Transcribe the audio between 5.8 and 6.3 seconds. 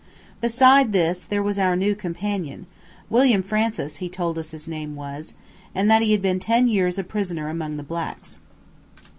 that he had